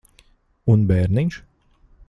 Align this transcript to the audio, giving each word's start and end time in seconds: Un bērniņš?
Un 0.75 0.87
bērniņš? 0.93 1.39